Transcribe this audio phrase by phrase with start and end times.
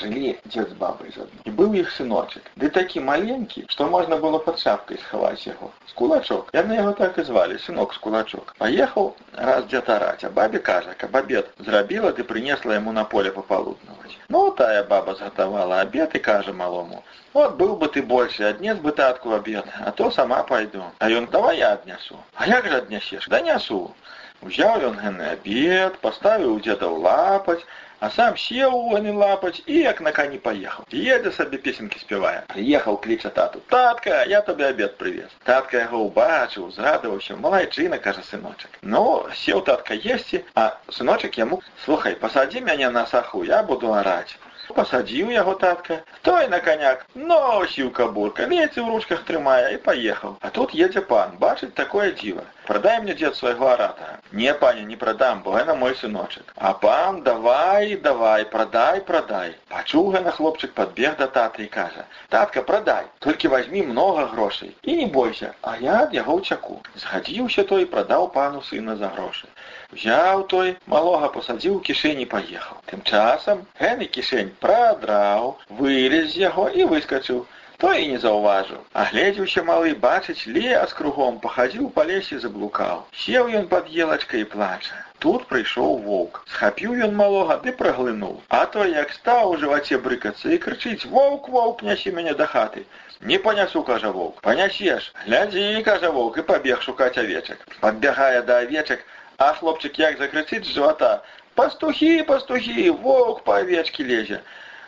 [0.00, 1.42] Жылі дзед з бабай з адным.
[1.44, 2.48] І быў іх сыночак.
[2.56, 5.70] Ды такі маленькі, што можна было пад шапкай схаваць яго.
[5.86, 6.50] З кулачок.
[6.56, 8.54] Яны яго так і звалі, сынок з кулачок.
[8.58, 9.12] Паехаў
[9.50, 14.16] раз дзед араць, а бабе кажа, каб абед зрабіла, ты прынесла яму на поле папалуднаваць.
[14.28, 17.02] Ну, тая баба згатавала абед і кажа малому:
[17.34, 20.84] «От быў бы ты больше, аднес бы татку абед, а то сама пайду.
[20.98, 22.16] А ён давай я аднясу.
[22.34, 23.28] А як жа аднясеш?
[23.28, 23.94] Да нясу.
[24.42, 27.62] Узяў ён гэны абед, паставіў дзеда ў лапаць,
[28.02, 30.86] а сам сеў у гэны лапаць і як на кані паехаў.
[30.90, 32.40] Едзе сабе песенкі спявае.
[32.54, 33.62] Прыехаў кліча тату.
[33.74, 35.30] Татка, я табе абед прывез.
[35.46, 38.80] Татка яго ўбачыў, зрадаваўся, малайчына, кажа сыночак.
[38.82, 39.04] Ну,
[39.44, 44.34] сеў татка есці, а сыночак яму: слухай, пасадзі мяне на саху, я буду араць.
[44.76, 50.38] Пасадзіў яго татка, той на каняк, носіў кабурка, леці ў ручках трымае і паехаў.
[50.40, 52.46] А тут едзе пан, бачыць такое дзіва.
[52.66, 54.20] Прадай мне дзед свайго аратара.
[54.30, 56.54] Не, паня, не прадам, бо гэта мой сыночак.
[56.56, 59.56] А пан давай, давай, прадай, прадай.
[59.68, 64.76] Пачуў гэна хлопчык падбег да таты і кажа: Татка, прадай, толькі вазьмі многа грошай.
[64.82, 66.78] І не бойся, а я ад яго ўчаку.
[66.94, 69.50] Згадзіўся той, прадаў пану сына за грошы.
[69.92, 72.78] Взяў той, малога пасадзіў у кішэні паехаў.
[72.88, 77.44] Тым часам гэны кішэнь прадраў, вылез з яго і выскачыў.
[77.82, 78.82] Той і не заўважыў.
[79.02, 83.00] Агледзеўся малы бачыць лес кругом, пахадзіў па лесе заблукаў.
[83.22, 85.00] Сеў ён пад елачкай плача.
[85.24, 86.38] Тут прыйшоў воўк.
[86.52, 88.36] Схапіў ён малога ды праглынуў.
[88.58, 92.84] А то як стаў у жываце брыкацца і крычыць: воўк, воўк, нясі мяне да хаты.
[93.32, 95.12] Не панясу, кажа воўк, панясеш.
[95.26, 97.66] Глядзі, кажа воўк і пабег шукаць авечак.
[97.80, 99.06] Падбягае да авечак,
[99.38, 101.22] а хлопчык як закрычыць з жывата:
[101.54, 104.40] Пастухі, пастухі, воўк па авечкі лезе.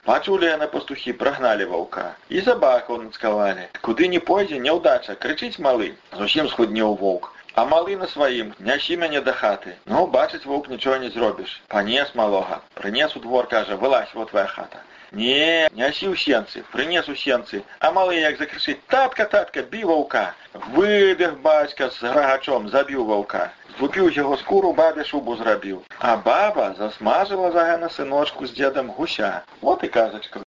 [0.04, 2.04] Пачулі яны пастухі, прагналі ваўка.
[2.28, 3.68] І сабаку нацкавалі.
[3.80, 5.92] Куды не пойдзе, няўдача, крычыць малы.
[6.20, 7.30] Зусім схуднеў воўк.
[7.54, 9.74] А малы на сваім, нясі мяне да хаты.
[9.86, 11.52] Ну, бачыць воўк нічога не зробіш.
[11.74, 12.58] Панес малога.
[12.74, 14.82] Прынес у двор, кажа, вылазь, вот твоя хата.
[15.14, 20.24] Не, нясі ў сенцы, прынес у сенцы, а малы як закрычыць: татка, татка, бі ваўка.
[20.74, 23.44] Выбег бацька з грагачом, забіў ваўка.
[23.78, 25.84] Злупіў яго скуру бабе шубу зрабіў.
[25.98, 29.30] А баба засмажыла за гэна сыночку з дзедам гуся.
[29.60, 30.43] Вот і казачка